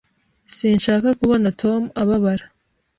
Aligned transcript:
Sinshaka 0.55 1.07
kubona 1.19 1.47
Tom 1.61 1.81
ababara. 2.01 2.45